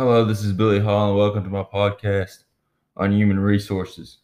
Hello, 0.00 0.24
this 0.24 0.42
is 0.42 0.54
Billy 0.54 0.80
Hall, 0.80 1.10
and 1.10 1.18
welcome 1.18 1.44
to 1.44 1.50
my 1.50 1.62
podcast 1.62 2.44
on 2.96 3.12
human 3.12 3.38
resources. 3.38 4.20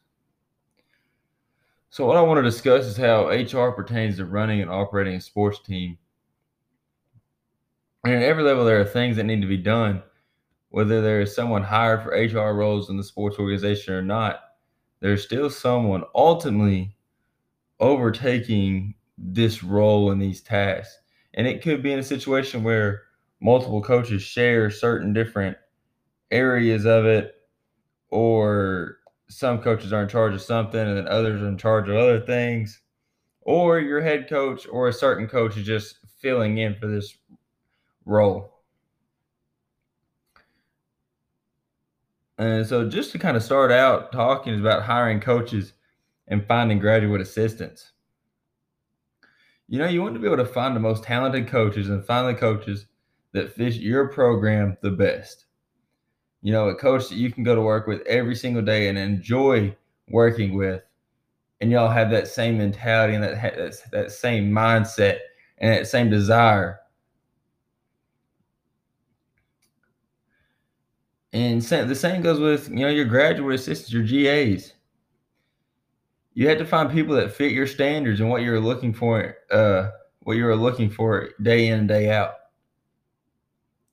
So, 1.91 2.07
what 2.07 2.17
I 2.17 2.23
want 2.23 2.39
to 2.39 2.43
discuss 2.43 2.87
is 2.87 2.97
how 2.97 3.29
HR 3.29 3.73
pertains 3.73 4.17
to 4.17 4.25
running 4.25 4.63
and 4.63 4.71
operating 4.71 5.17
a 5.17 5.21
sports 5.21 5.59
team. 5.59 5.99
And 8.05 8.15
at 8.15 8.23
every 8.23 8.43
level, 8.43 8.65
there 8.65 8.81
are 8.81 8.87
things 8.87 9.17
that 9.17 9.25
need 9.25 9.43
to 9.43 9.47
be 9.47 9.59
done, 9.59 10.03
whether 10.71 11.03
there 11.03 11.21
is 11.21 11.35
someone 11.35 11.63
hired 11.63 12.03
for 12.03 12.13
HR 12.13 12.57
roles 12.57 12.89
in 12.89 12.97
the 12.97 13.05
sports 13.05 13.39
organization 13.39 13.93
or 13.93 14.01
not. 14.01 14.41
There's 15.01 15.25
still 15.25 15.51
someone 15.51 16.05
ultimately 16.15 16.97
overtaking 17.81 18.95
this 19.19 19.63
role 19.63 20.11
and 20.11 20.23
these 20.23 20.41
tasks. 20.41 21.01
And 21.35 21.47
it 21.47 21.61
could 21.61 21.83
be 21.83 21.93
in 21.93 21.99
a 21.99 22.03
situation 22.03 22.63
where 22.63 23.03
multiple 23.43 23.83
coaches 23.83 24.23
share 24.23 24.71
certain 24.71 25.13
different 25.13 25.59
areas 26.31 26.85
of 26.85 27.07
it, 27.07 27.35
or 28.11 28.99
some 29.29 29.61
coaches 29.61 29.93
are 29.93 30.03
in 30.03 30.09
charge 30.09 30.35
of 30.35 30.43
something 30.43 30.81
and 30.81 30.97
then 30.97 31.09
others 31.09 31.43
are 31.43 31.49
in 31.49 31.59
charge 31.59 31.89
of 31.89 31.97
other 31.97 32.21
things, 32.21 32.81
or 33.41 33.79
your 33.81 34.01
head 34.01 34.29
coach 34.29 34.67
or 34.71 34.89
a 34.89 34.93
certain 34.93 35.27
coach 35.27 35.57
is 35.57 35.67
just 35.67 35.99
filling 36.21 36.59
in 36.59 36.75
for 36.75 36.87
this 36.87 37.17
role. 38.05 38.53
And 42.39 42.67
so, 42.67 42.89
just 42.89 43.13
to 43.13 43.19
kind 43.19 43.37
of 43.37 43.43
start 43.43 43.73
out 43.73 44.13
talking 44.13 44.61
about 44.61 44.83
hiring 44.83 45.21
coaches 45.21 45.73
and 46.29 46.47
finding 46.47 46.79
graduate 46.79 47.21
assistants. 47.21 47.93
You 49.69 49.79
know, 49.79 49.89
you 49.89 50.03
want 50.03 50.15
to 50.15 50.21
be 50.21 50.27
able 50.27 50.37
to 50.37 50.45
find 50.45 50.77
the 50.77 50.81
most 50.81 51.03
talented 51.03 51.49
coaches 51.49 51.89
and 51.89 52.05
find 52.05 52.29
the 52.29 52.39
coaches 52.39 52.87
that 53.33 53.55
fit 53.55 53.75
your 53.75 54.09
program 54.09 54.77
the 54.83 54.91
best. 54.91 55.46
You 56.47 56.53
know, 56.53 56.69
a 56.69 56.77
coach 56.77 57.09
that 57.09 57.17
you 57.17 57.33
can 57.33 57.43
go 57.43 57.57
to 57.57 57.61
work 57.61 57.89
with 57.89 58.03
every 58.07 58.37
single 58.37 58.63
day 58.63 58.87
and 58.89 58.97
enjoy 58.97 59.75
working 60.09 60.55
with, 60.55 60.81
and 61.61 61.73
y'all 61.73 61.91
have 61.91 62.09
that 62.13 62.29
same 62.29 62.59
mentality 62.59 63.15
and 63.15 63.25
that 63.25 63.43
that, 63.57 63.75
that 63.91 64.13
same 64.13 64.53
mindset 64.53 65.19
and 65.59 65.73
that 65.73 65.89
same 65.89 66.09
desire. 66.09 66.79
And 71.33 71.61
the 71.61 71.97
same 71.97 72.23
goes 72.23 72.39
with 72.39 72.69
you 72.69 72.77
know 72.77 72.91
your 72.91 73.07
graduate 73.07 73.57
assistants, 73.57 73.93
your 73.93 74.05
GAs 74.05 74.73
you 76.35 76.47
have 76.47 76.59
to 76.59 76.67
find 76.67 76.93
people 76.93 77.17
that 77.17 77.33
fit 77.33 77.51
your 77.51 77.67
standards 77.67 78.21
and 78.21 78.29
what 78.29 78.43
you're 78.43 78.61
looking 78.61 78.93
for, 78.93 79.39
uh, 79.51 79.89
what 80.21 80.37
you're 80.37 80.55
looking 80.55 80.91
for 80.91 81.31
day 81.41 81.69
in 81.69 81.79
and 81.81 81.89
day 81.89 82.11
out. 82.11 82.35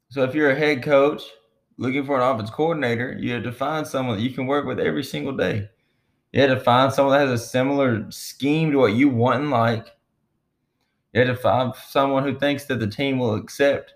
So 0.09 0.23
if 0.23 0.35
you're 0.35 0.51
a 0.51 0.55
head 0.55 0.83
coach 0.83 1.23
looking 1.77 2.05
for 2.05 2.15
an 2.15 2.21
offense 2.21 2.49
coordinator, 2.49 3.17
you 3.19 3.33
have 3.33 3.43
to 3.43 3.51
find 3.51 3.85
someone 3.85 4.17
that 4.17 4.23
you 4.23 4.31
can 4.31 4.47
work 4.47 4.65
with 4.65 4.79
every 4.79 5.03
single 5.03 5.35
day. 5.35 5.69
You 6.31 6.41
had 6.41 6.49
to 6.49 6.59
find 6.59 6.91
someone 6.91 7.17
that 7.17 7.27
has 7.27 7.41
a 7.41 7.45
similar 7.45 8.09
scheme 8.11 8.71
to 8.71 8.79
what 8.79 8.93
you 8.93 9.09
want 9.09 9.41
and 9.41 9.51
like. 9.51 9.87
You 11.13 11.21
had 11.21 11.27
to 11.27 11.35
find 11.35 11.73
someone 11.87 12.23
who 12.23 12.37
thinks 12.37 12.65
that 12.65 12.79
the 12.79 12.87
team 12.87 13.19
will 13.19 13.35
accept 13.35 13.93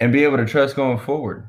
and 0.00 0.12
be 0.12 0.24
able 0.24 0.36
to 0.38 0.46
trust 0.46 0.76
going 0.76 0.98
forward. 0.98 1.48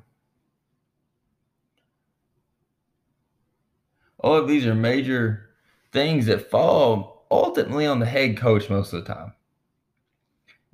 all 4.19 4.35
of 4.35 4.47
these 4.47 4.65
are 4.65 4.75
major 4.75 5.49
things 5.91 6.25
that 6.25 6.49
fall 6.49 7.25
ultimately 7.31 7.85
on 7.85 7.99
the 7.99 8.05
head 8.05 8.37
coach 8.37 8.69
most 8.69 8.93
of 8.93 9.03
the 9.03 9.13
time. 9.13 9.33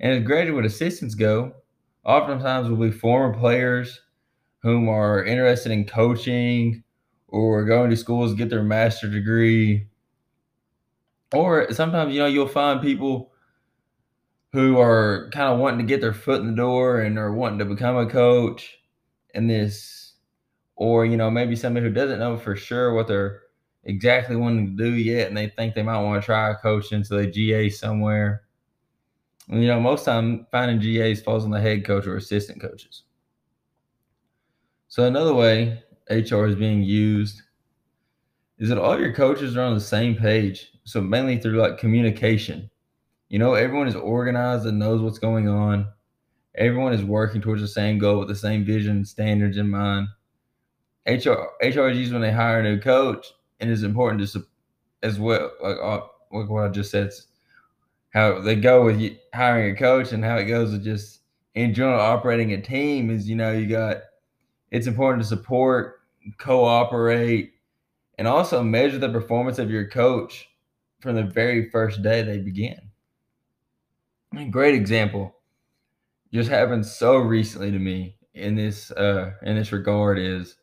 And 0.00 0.12
as 0.12 0.24
graduate 0.24 0.64
assistants 0.64 1.14
go, 1.14 1.52
oftentimes 2.04 2.68
will 2.68 2.76
be 2.76 2.90
former 2.90 3.36
players 3.38 4.00
whom 4.62 4.88
are 4.88 5.24
interested 5.24 5.72
in 5.72 5.84
coaching 5.86 6.82
or 7.28 7.64
going 7.64 7.90
to 7.90 7.96
schools 7.96 8.32
to 8.32 8.36
get 8.36 8.50
their 8.50 8.62
master 8.62 9.08
degree. 9.08 9.86
Or 11.34 11.72
sometimes, 11.72 12.14
you 12.14 12.20
know, 12.20 12.26
you'll 12.26 12.48
find 12.48 12.80
people 12.80 13.32
who 14.52 14.78
are 14.78 15.28
kind 15.32 15.52
of 15.52 15.58
wanting 15.58 15.80
to 15.80 15.84
get 15.84 16.00
their 16.00 16.12
foot 16.12 16.40
in 16.40 16.46
the 16.46 16.56
door 16.56 17.00
and 17.00 17.18
are 17.18 17.34
wanting 17.34 17.58
to 17.58 17.64
become 17.64 17.96
a 17.96 18.06
coach 18.08 18.78
in 19.34 19.48
this 19.48 20.14
or 20.76 21.04
you 21.04 21.16
know 21.16 21.30
maybe 21.30 21.56
somebody 21.56 21.84
who 21.86 21.92
doesn't 21.92 22.20
know 22.20 22.36
for 22.36 22.54
sure 22.54 22.94
what 22.94 23.08
they're 23.08 23.42
exactly 23.82 24.36
wanting 24.36 24.76
to 24.76 24.84
do 24.84 24.92
yet 24.92 25.28
and 25.28 25.36
they 25.36 25.48
think 25.48 25.74
they 25.74 25.82
might 25.82 26.00
want 26.02 26.22
to 26.22 26.24
try 26.24 26.54
coaching 26.54 27.02
so 27.02 27.16
they 27.16 27.26
GA 27.26 27.68
somewhere. 27.68 28.43
You 29.48 29.66
know, 29.66 29.80
most 29.80 30.04
time 30.04 30.46
finding 30.50 30.78
GAs 30.78 31.20
falls 31.20 31.44
on 31.44 31.50
the 31.50 31.60
head 31.60 31.84
coach 31.84 32.06
or 32.06 32.16
assistant 32.16 32.60
coaches. 32.60 33.02
So 34.88 35.04
another 35.04 35.34
way 35.34 35.82
HR 36.10 36.46
is 36.46 36.54
being 36.54 36.82
used 36.82 37.42
is 38.58 38.68
that 38.68 38.78
all 38.78 38.98
your 38.98 39.12
coaches 39.12 39.56
are 39.56 39.62
on 39.62 39.74
the 39.74 39.80
same 39.80 40.14
page. 40.14 40.72
So 40.84 41.00
mainly 41.00 41.38
through 41.38 41.60
like 41.60 41.78
communication. 41.78 42.70
You 43.28 43.38
know, 43.38 43.54
everyone 43.54 43.88
is 43.88 43.96
organized 43.96 44.66
and 44.66 44.78
knows 44.78 45.02
what's 45.02 45.18
going 45.18 45.48
on. 45.48 45.88
Everyone 46.54 46.92
is 46.92 47.02
working 47.02 47.40
towards 47.40 47.62
the 47.62 47.68
same 47.68 47.98
goal 47.98 48.20
with 48.20 48.28
the 48.28 48.36
same 48.36 48.64
vision 48.64 48.96
and 48.96 49.08
standards 49.08 49.56
in 49.56 49.68
mind. 49.68 50.08
HR 51.06 51.50
HRGs 51.62 52.12
when 52.12 52.22
they 52.22 52.30
hire 52.32 52.60
a 52.60 52.62
new 52.62 52.80
coach, 52.80 53.26
and 53.60 53.70
it's 53.70 53.82
important 53.82 54.26
to 54.30 54.46
as 55.02 55.18
well 55.18 55.50
like, 55.60 55.76
like 56.32 56.48
what 56.48 56.64
I 56.64 56.68
just 56.68 56.90
said. 56.90 57.10
How 58.14 58.40
they 58.40 58.54
go 58.54 58.84
with 58.84 59.12
hiring 59.34 59.74
a 59.74 59.76
coach 59.76 60.12
and 60.12 60.24
how 60.24 60.36
it 60.36 60.44
goes 60.44 60.72
with 60.72 60.84
just 60.84 61.20
in 61.54 61.74
general 61.74 62.00
operating 62.00 62.52
a 62.52 62.60
team 62.60 63.10
is 63.10 63.28
you 63.28 63.36
know 63.36 63.52
you 63.52 63.66
got 63.66 63.98
it's 64.70 64.86
important 64.86 65.22
to 65.22 65.28
support, 65.28 66.00
cooperate, 66.38 67.52
and 68.18 68.26
also 68.26 68.62
measure 68.62 68.98
the 68.98 69.08
performance 69.08 69.58
of 69.58 69.70
your 69.70 69.88
coach 69.88 70.48
from 71.00 71.16
the 71.16 71.22
very 71.22 71.70
first 71.70 72.02
day 72.02 72.22
they 72.22 72.38
begin. 72.38 72.80
A 74.36 74.46
great 74.46 74.74
example 74.74 75.34
just 76.32 76.50
happened 76.50 76.86
so 76.86 77.16
recently 77.16 77.70
to 77.70 77.78
me 77.78 78.16
in 78.34 78.56
this 78.56 78.90
uh 78.90 79.32
in 79.42 79.54
this 79.54 79.70
regard 79.70 80.18
is 80.18 80.56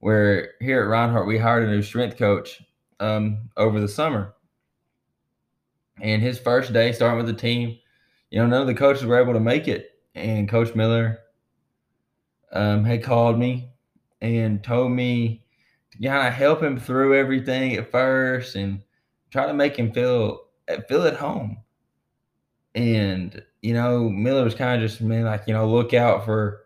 where 0.00 0.50
here 0.60 0.82
at 0.82 0.88
Reinhardt 0.88 1.26
we 1.26 1.38
hired 1.38 1.64
a 1.64 1.70
new 1.70 1.82
strength 1.82 2.16
coach 2.16 2.62
um, 3.00 3.50
over 3.56 3.80
the 3.80 3.88
summer. 3.88 4.34
And 6.00 6.22
his 6.22 6.38
first 6.38 6.72
day 6.72 6.92
starting 6.92 7.18
with 7.18 7.26
the 7.26 7.40
team, 7.40 7.78
you 8.30 8.38
know, 8.38 8.46
none 8.46 8.60
of 8.60 8.66
the 8.66 8.74
coaches 8.74 9.04
were 9.04 9.20
able 9.20 9.32
to 9.32 9.40
make 9.40 9.68
it. 9.68 9.92
And 10.14 10.48
Coach 10.48 10.74
Miller 10.74 11.18
um, 12.52 12.84
had 12.84 13.02
called 13.02 13.38
me 13.38 13.70
and 14.20 14.62
told 14.62 14.92
me 14.92 15.44
to 15.92 15.98
kind 15.98 16.28
of 16.28 16.34
help 16.34 16.62
him 16.62 16.78
through 16.78 17.16
everything 17.16 17.74
at 17.76 17.90
first 17.90 18.54
and 18.54 18.82
try 19.30 19.46
to 19.46 19.54
make 19.54 19.76
him 19.76 19.92
feel 19.92 20.42
feel 20.88 21.06
at 21.06 21.16
home. 21.16 21.58
And 22.74 23.42
you 23.62 23.74
know, 23.74 24.08
Miller 24.08 24.44
was 24.44 24.54
kind 24.54 24.82
of 24.82 24.88
just 24.88 25.00
mean 25.00 25.24
like 25.24 25.44
you 25.46 25.54
know, 25.54 25.68
look 25.68 25.94
out 25.94 26.24
for 26.24 26.64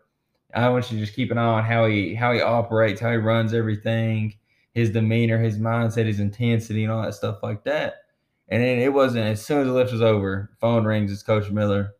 I 0.54 0.69
want 0.69 0.91
you 0.91 0.99
to 0.99 1.04
just 1.04 1.16
keep 1.16 1.31
an 1.31 1.38
eye 1.38 1.59
on 1.59 1.64
how 1.64 1.87
he 1.87 2.14
how 2.14 2.32
he 2.32 2.41
operates, 2.41 3.00
how 3.00 3.10
he 3.10 3.16
runs 3.16 3.54
everything, 3.54 4.34
his 4.75 4.91
demeanor, 4.91 5.38
his 5.38 5.59
mindset, 5.59 6.06
his 6.06 6.20
intensity, 6.20 6.84
and 6.84 6.93
all 6.93 7.03
that 7.03 7.14
stuff 7.14 7.43
like 7.43 7.64
that. 7.64 8.04
And 8.48 8.62
then 8.62 8.78
it 8.78 8.92
wasn't 8.92 9.26
as 9.26 9.44
soon 9.44 9.60
as 9.60 9.66
the 9.66 9.72
lift 9.72 9.92
was 9.92 10.03
over, 10.03 10.50
phone 10.60 10.84
rings. 10.84 11.12
It's 11.12 11.22
Coach 11.22 11.50
Miller. 11.50 11.94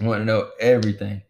I 0.00 0.04
want 0.04 0.20
to 0.20 0.24
know 0.24 0.50
everything, 0.60 1.22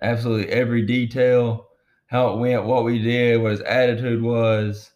absolutely 0.00 0.50
every 0.50 0.82
detail, 0.86 1.68
how 2.06 2.32
it 2.32 2.38
went, 2.38 2.64
what 2.64 2.84
we 2.84 2.98
did, 3.02 3.42
what 3.42 3.52
his 3.52 3.60
attitude 3.60 4.22
was. 4.22 4.90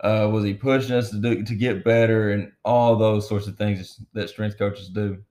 Uh, 0.00 0.28
was 0.32 0.44
he 0.44 0.54
pushing 0.54 0.96
us 0.96 1.10
to 1.10 1.18
do 1.18 1.42
to 1.42 1.54
get 1.54 1.84
better, 1.84 2.30
and 2.30 2.52
all 2.64 2.96
those 2.96 3.28
sorts 3.28 3.46
of 3.46 3.56
things 3.56 4.00
that 4.14 4.30
strength 4.30 4.58
coaches 4.58 4.88
do. 4.88 5.22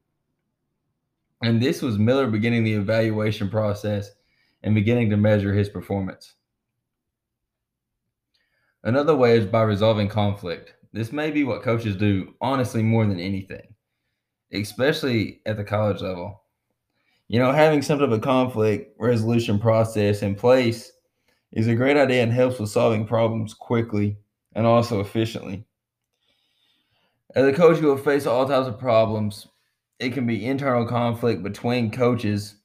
And 1.42 1.62
this 1.62 1.82
was 1.82 1.98
Miller 1.98 2.28
beginning 2.28 2.64
the 2.64 2.74
evaluation 2.74 3.50
process 3.50 4.12
and 4.62 4.76
beginning 4.76 5.10
to 5.10 5.18
measure 5.18 5.54
his 5.54 5.70
performance. 5.70 6.34
Another 8.84 9.16
way 9.16 9.38
is 9.38 9.46
by 9.46 9.62
resolving 9.64 10.08
conflict. 10.08 10.74
This 10.92 11.12
may 11.12 11.32
be 11.32 11.44
what 11.44 11.64
coaches 11.64 11.96
do, 11.96 12.34
honestly, 12.42 12.82
more 12.82 13.06
than 13.06 13.20
anything, 13.20 13.76
especially 14.52 15.42
at 15.46 15.58
the 15.58 15.64
college 15.64 16.02
level. 16.02 16.42
You 17.28 17.40
know, 17.40 17.52
having 17.52 17.82
some 17.82 18.00
type 18.00 18.10
of 18.10 18.22
conflict 18.22 18.96
resolution 19.00 19.60
process 19.60 20.24
in 20.24 20.36
place 20.36 20.92
is 21.52 21.68
a 21.68 21.76
great 21.76 21.98
idea 21.98 22.24
and 22.24 22.32
helps 22.32 22.60
with 22.60 22.70
solving 22.70 23.06
problems 23.06 23.54
quickly 23.54 24.18
and 24.54 24.66
also 24.66 25.00
efficiently. 25.00 25.66
As 27.36 27.46
a 27.46 27.54
coach, 27.54 27.80
you 27.80 27.88
will 27.88 27.98
face 27.98 28.26
all 28.26 28.48
types 28.48 28.68
of 28.68 28.80
problems, 28.80 29.48
it 30.00 30.14
can 30.14 30.26
be 30.26 30.46
internal 30.46 30.88
conflict 30.88 31.44
between 31.44 31.92
coaches. 31.92 32.56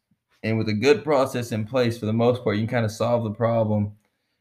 And 0.43 0.57
with 0.57 0.69
a 0.69 0.75
good 0.75 1.05
process 1.05 1.53
in 1.53 1.67
place, 1.67 1.99
for 1.99 2.07
the 2.07 2.13
most 2.13 2.45
part, 2.45 2.57
you 2.57 2.63
can 2.63 2.77
kind 2.77 2.85
of 2.85 2.93
solve 2.93 3.25
the 3.25 3.31
problem, 3.31 3.93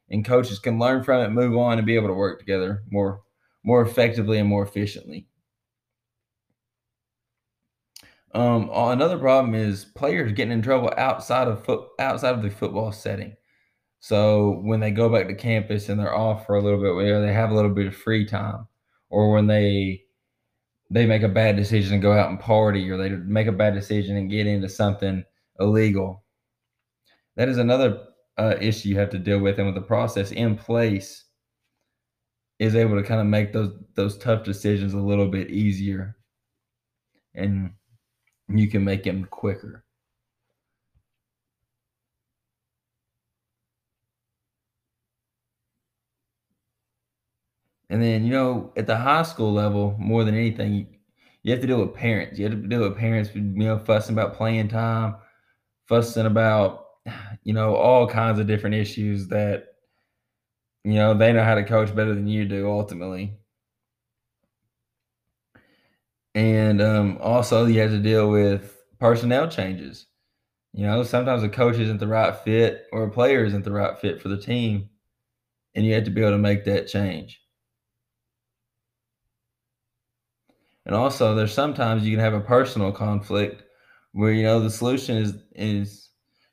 and 0.09 0.24
coaches 0.24 0.59
can 0.59 0.77
learn 0.77 1.03
from 1.03 1.21
it, 1.21 1.29
move 1.29 1.57
on, 1.57 1.77
and 1.77 1.88
be 1.88 1.95
able 1.95 2.09
to 2.09 2.13
work 2.13 2.39
together 2.39 2.83
more, 2.91 3.22
more 3.63 3.81
effectively 3.81 4.39
and 4.39 4.50
more 4.50 4.63
efficiently. 4.63 5.27
Um, 8.33 8.69
another 8.74 9.19
problem 9.19 9.54
is 9.54 9.86
players 9.86 10.31
getting 10.31 10.54
in 10.54 10.62
trouble 10.62 10.92
outside 10.98 11.48
of 11.48 11.63
foot 11.63 11.88
outside 12.00 12.33
of 12.33 12.42
the 12.42 12.50
football 12.50 12.92
setting. 12.92 13.36
So 14.00 14.60
when 14.63 14.80
they 14.80 14.92
go 14.92 15.07
back 15.07 15.27
to 15.27 15.36
campus 15.36 15.88
and 15.88 16.00
they're 16.00 16.15
off 16.15 16.45
for 16.45 16.56
a 16.56 16.62
little 16.62 16.81
bit, 16.81 16.95
where 16.95 17.21
they 17.21 17.31
have 17.31 17.51
a 17.51 17.54
little 17.54 17.71
bit 17.71 17.88
of 17.88 17.95
free 17.95 18.25
time, 18.25 18.68
or 19.10 19.31
when 19.31 19.48
they 19.48 20.04
they 20.89 21.06
make 21.06 21.21
a 21.24 21.30
bad 21.30 21.56
decision 21.56 21.94
and 21.94 22.01
go 22.01 22.12
out 22.12 22.30
and 22.30 22.39
party, 22.39 22.89
or 22.89 22.98
they 22.98 23.10
make 23.10 23.48
a 23.48 23.51
bad 23.51 23.74
decision 23.75 24.18
and 24.18 24.31
get 24.31 24.48
into 24.48 24.68
something 24.68 25.24
illegal. 25.60 26.24
That 27.36 27.50
is 27.50 27.57
another 27.57 28.01
uh, 28.38 28.56
issue 28.60 28.89
you 28.89 28.98
have 28.98 29.12
to 29.12 29.19
deal 29.19 29.39
with, 29.39 29.57
and 29.60 29.68
with 29.68 29.75
the 29.75 29.81
process 29.81 30.31
in 30.31 30.57
place, 30.57 31.25
is 32.63 32.75
able 32.75 32.95
to 32.95 33.04
kind 33.04 33.19
of 33.21 33.27
make 33.27 33.54
those 33.54 33.74
those 33.95 34.18
tough 34.18 34.44
decisions 34.44 34.94
a 34.94 34.98
little 34.98 35.27
bit 35.27 35.50
easier, 35.51 36.18
and 37.36 37.71
you 38.50 38.69
can 38.69 38.83
make 38.83 39.04
them 39.04 39.25
quicker. 39.25 39.83
And 47.89 48.01
then, 48.01 48.24
you 48.25 48.31
know, 48.31 48.74
at 48.75 48.88
the 48.88 48.98
high 48.98 49.24
school 49.24 49.54
level, 49.54 49.95
more 50.00 50.24
than 50.24 50.36
anything, 50.36 50.98
you 51.44 51.51
have 51.51 51.62
to 51.62 51.68
deal 51.68 51.80
with 51.86 51.94
parents. 51.94 52.39
You 52.39 52.45
have 52.50 52.62
to 52.62 52.68
deal 52.68 52.81
with 52.81 52.98
parents, 52.98 53.30
you 53.36 53.42
know, 53.42 53.77
fussing 53.80 54.15
about 54.15 54.36
playing 54.36 54.69
time, 54.69 55.15
fussing 55.88 56.25
about, 56.25 56.86
you 57.44 57.54
know, 57.54 57.75
all 57.75 58.07
kinds 58.07 58.39
of 58.39 58.48
different 58.48 58.75
issues 58.75 59.27
that, 59.30 59.72
you 60.83 60.94
know, 60.95 61.13
they 61.13 61.33
know 61.33 61.44
how 61.44 61.56
to 61.56 61.63
coach 61.63 61.95
better 61.95 62.13
than 62.15 62.27
you 62.27 62.45
do 62.45 62.69
ultimately. 62.69 63.38
And 66.35 66.81
um, 66.81 67.18
also, 67.21 67.65
you 67.65 67.80
have 67.81 67.91
to 67.91 68.00
deal 68.00 68.30
with 68.30 68.81
personnel 69.00 69.47
changes. 69.50 70.07
You 70.74 70.85
know, 70.88 71.03
sometimes 71.03 71.44
a 71.44 71.50
coach 71.50 71.77
isn't 71.77 72.00
the 72.00 72.07
right 72.07 72.35
fit 72.35 72.85
or 72.94 73.06
a 73.06 73.12
player 73.12 73.45
isn't 73.45 73.65
the 73.65 73.71
right 73.74 73.97
fit 74.00 74.21
for 74.21 74.30
the 74.30 74.38
team, 74.38 74.89
and 75.75 75.85
you 75.85 75.94
have 75.95 76.06
to 76.06 76.12
be 76.12 76.21
able 76.21 76.31
to 76.33 76.38
make 76.38 76.65
that 76.65 76.88
change. 76.88 77.41
And 80.86 80.95
also, 80.95 81.33
there's 81.36 81.53
sometimes 81.53 82.06
you 82.06 82.12
can 82.12 82.19
have 82.24 82.33
a 82.33 82.41
personal 82.41 82.91
conflict 82.91 83.63
where 84.12 84.31
you 84.31 84.44
know 84.44 84.59
the 84.59 84.69
solution 84.69 85.18
is 85.18 85.36
is 85.56 86.09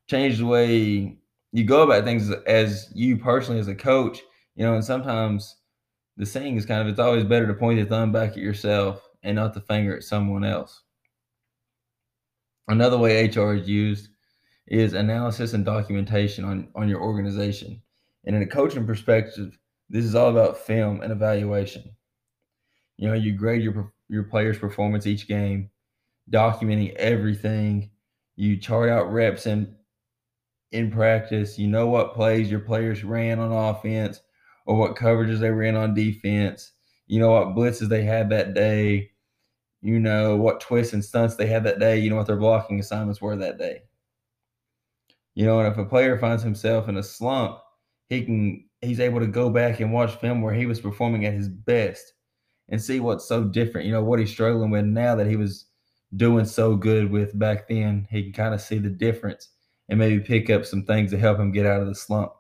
change 0.09 0.39
the 0.39 0.47
way 0.47 1.19
you 1.53 1.65
go 1.65 1.83
about 1.83 2.05
things 2.05 2.31
as 2.47 2.91
you 2.95 3.17
personally 3.17 3.61
as 3.61 3.69
a 3.69 3.75
coach. 3.75 4.21
You 4.55 4.65
know, 4.65 4.75
and 4.75 4.85
sometimes 4.85 5.57
the 6.17 6.27
saying 6.27 6.57
is 6.57 6.67
kind 6.67 6.81
of 6.83 6.89
it's 6.89 6.99
always 6.99 7.25
better 7.25 7.47
to 7.47 7.55
point 7.55 7.81
the 7.81 7.87
thumb 7.87 8.13
back 8.13 8.31
at 8.31 8.39
yourself 8.39 9.09
and 9.23 9.37
not 9.37 9.55
the 9.55 9.61
finger 9.61 9.97
at 9.97 10.05
someone 10.05 10.45
else. 10.45 10.83
Another 12.69 12.99
way 12.99 13.27
HR 13.27 13.55
is 13.55 13.69
used 13.69 14.09
is 14.67 14.93
analysis 14.93 15.53
and 15.53 15.65
documentation 15.65 16.45
on, 16.45 16.69
on 16.77 16.89
your 16.89 17.01
organization. 17.01 17.83
And 18.25 18.37
in 18.37 18.43
a 18.43 18.47
coaching 18.47 18.87
perspective, 18.87 19.59
this 19.89 20.05
is 20.05 20.15
all 20.15 20.31
about 20.31 20.59
film 20.59 21.01
and 21.01 21.11
evaluation. 21.11 21.83
You 22.97 23.09
know, 23.09 23.15
you 23.15 23.33
grade 23.33 23.63
your 23.63 23.93
your 24.09 24.25
players' 24.25 24.59
performance 24.59 25.07
each 25.07 25.27
game, 25.27 25.71
documenting 26.31 26.95
everything. 26.95 27.91
You 28.37 28.57
chart 28.57 28.91
out 28.91 29.13
reps 29.13 29.47
in 29.47 29.75
in 30.73 30.91
practice. 30.91 31.59
You 31.59 31.69
know 31.69 31.87
what 31.89 32.15
plays 32.15 32.51
your 32.51 32.61
players 32.61 33.05
ran 33.05 33.39
on 33.39 33.53
offense 33.53 34.21
or 34.67 34.77
what 34.77 34.97
coverages 34.97 35.41
they 35.41 35.51
ran 35.51 35.77
on 35.77 35.95
defense. 35.95 36.73
You 37.07 37.21
know 37.21 37.33
what 37.33 37.57
blitzes 37.57 37.89
they 37.89 38.05
had 38.05 38.31
that 38.31 38.55
day. 38.55 39.11
You 39.83 39.99
know 39.99 40.37
what 40.37 40.61
twists 40.61 40.93
and 40.93 41.05
stunts 41.05 41.37
they 41.37 41.47
had 41.47 41.65
that 41.65 41.79
day. 41.81 41.99
You 41.99 42.11
know 42.11 42.17
what 42.17 42.27
their 42.27 42.37
blocking 42.37 42.79
assignments 42.81 43.21
were 43.21 43.37
that 43.37 43.59
day. 43.59 43.83
You 45.35 45.47
know, 45.47 45.61
and 45.61 45.73
if 45.73 45.79
a 45.79 45.85
player 45.85 46.19
finds 46.19 46.43
himself 46.43 46.89
in 46.89 46.97
a 46.97 47.03
slump, 47.03 47.59
he 48.09 48.25
can 48.25 48.65
he's 48.81 49.01
able 49.01 49.21
to 49.21 49.27
go 49.27 49.51
back 49.51 49.81
and 49.81 49.93
watch 49.93 50.15
film 50.17 50.43
where 50.43 50.55
he 50.55 50.67
was 50.67 50.81
performing 50.81 51.27
at 51.27 51.35
his 51.35 51.49
best 51.49 52.15
and 52.69 52.81
see 52.81 53.01
what's 53.01 53.27
so 53.27 53.45
different. 53.45 53.87
You 53.87 53.93
know, 53.93 54.05
what 54.05 54.19
he's 54.19 54.31
struggling 54.31 54.71
with 54.71 54.85
now 54.85 55.15
that 55.17 55.27
he 55.27 55.37
was 55.37 55.67
doing 56.17 56.45
so 56.45 56.77
good 56.77 57.11
with 57.11 57.39
back 57.39 57.69
then. 57.69 58.07
He 58.11 58.25
can 58.25 58.33
kind 58.33 58.55
of 58.55 58.61
see 58.61 58.79
the 58.79 58.91
difference 58.91 59.49
and 59.91 59.99
maybe 59.99 60.21
pick 60.21 60.49
up 60.49 60.65
some 60.65 60.85
things 60.85 61.11
to 61.11 61.19
help 61.19 61.39
him 61.39 61.53
get 61.53 61.67
out 61.67 61.83
of 61.83 61.89
the 61.89 61.95
slump. 61.95 62.33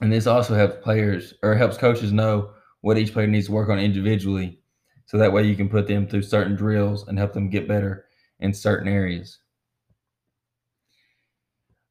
And 0.00 0.12
this 0.12 0.26
also 0.26 0.54
helps 0.54 0.82
players 0.82 1.34
or 1.42 1.54
helps 1.54 1.76
coaches 1.76 2.12
know 2.12 2.50
what 2.80 2.98
each 2.98 3.12
player 3.12 3.26
needs 3.26 3.46
to 3.46 3.52
work 3.52 3.68
on 3.68 3.78
individually. 3.78 4.60
So 5.06 5.18
that 5.18 5.32
way 5.32 5.44
you 5.44 5.54
can 5.54 5.68
put 5.68 5.86
them 5.86 6.06
through 6.06 6.22
certain 6.22 6.56
drills 6.56 7.06
and 7.06 7.18
help 7.18 7.32
them 7.32 7.50
get 7.50 7.68
better 7.68 8.06
in 8.40 8.52
certain 8.54 8.88
areas. 8.88 9.38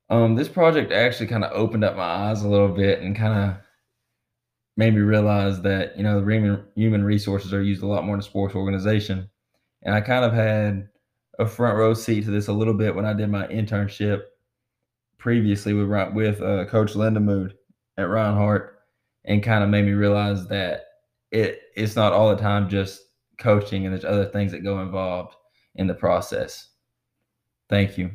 Um, 0.10 0.36
this 0.36 0.48
project 0.48 0.92
actually 0.92 1.28
kind 1.28 1.44
of 1.44 1.52
opened 1.52 1.84
up 1.84 1.98
my 1.98 2.04
eyes 2.04 2.42
a 2.42 2.48
little 2.48 2.70
bit 2.70 3.02
and 3.02 3.16
kind 3.16 3.38
of 3.40 3.58
made 4.78 4.94
me 4.94 5.02
realize 5.02 5.62
that 5.64 5.98
you 5.98 6.04
know 6.04 6.22
the 6.22 6.64
human 6.76 7.04
resources 7.04 7.54
are 7.54 7.62
used 7.62 7.84
a 7.84 7.88
lot 7.88 8.06
more 8.06 8.16
in 8.16 8.22
a 8.22 8.24
sports 8.24 8.56
organization, 8.56 9.30
and 9.82 9.94
I 9.94 10.00
kind 10.00 10.24
of 10.24 10.32
had 10.32 10.88
a 11.40 11.46
front 11.46 11.78
row 11.78 11.94
seat 11.94 12.26
to 12.26 12.32
this 12.32 12.48
a 12.48 12.54
little 12.54 12.74
bit 12.74 12.96
when 12.96 13.06
I 13.06 13.14
did 13.14 13.30
my 13.30 13.48
internship 13.48 14.24
previously 15.18 15.74
with 15.74 15.90
with 16.14 16.42
uh, 16.42 16.66
Coach 16.66 16.96
at 16.96 18.10
Reinhardt, 18.10 18.80
and 19.26 19.44
kind 19.44 19.64
of 19.64 19.70
made 19.70 19.86
me 19.86 19.94
realize 19.94 20.48
that 20.48 20.86
it 21.32 21.62
it's 21.76 21.96
not 21.96 22.14
all 22.14 22.30
the 22.30 22.42
time 22.42 22.70
just 22.70 23.02
coaching, 23.38 23.86
and 23.86 23.94
there's 23.94 24.06
other 24.06 24.26
things 24.26 24.52
that 24.52 24.64
go 24.64 24.82
involved 24.82 25.36
in 25.76 25.88
the 25.88 25.94
process. 25.94 26.70
Thank 27.70 27.98
you. 27.98 28.12